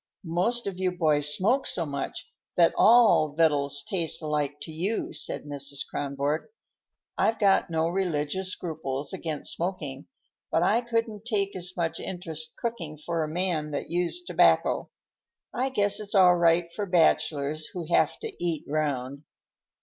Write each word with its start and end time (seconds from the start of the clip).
"Most 0.25 0.65
of 0.65 0.79
you 0.79 0.91
boys 0.91 1.31
smoke 1.31 1.67
so 1.67 1.85
much 1.85 2.33
that 2.57 2.73
all 2.75 3.33
victuals 3.35 3.83
taste 3.87 4.19
alike 4.23 4.55
to 4.63 4.71
you," 4.71 5.13
said 5.13 5.43
Mrs. 5.45 5.81
Kronborg. 5.87 6.47
"I've 7.19 7.37
got 7.37 7.69
no 7.69 7.87
religious 7.87 8.51
scruples 8.51 9.13
against 9.13 9.53
smoking, 9.55 10.07
but 10.49 10.63
I 10.63 10.81
couldn't 10.81 11.25
take 11.25 11.55
as 11.55 11.77
much 11.77 11.99
interest 11.99 12.55
cooking 12.57 12.97
for 12.97 13.21
a 13.23 13.27
man 13.27 13.69
that 13.69 13.91
used 13.91 14.25
tobacco. 14.25 14.89
I 15.53 15.69
guess 15.69 15.99
it's 15.99 16.15
all 16.15 16.35
right 16.35 16.73
for 16.73 16.87
bachelors 16.87 17.67
who 17.67 17.85
have 17.93 18.17
to 18.21 18.33
eat 18.43 18.65
round." 18.67 19.21